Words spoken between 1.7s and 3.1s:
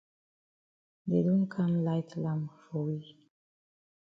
light lamp for we.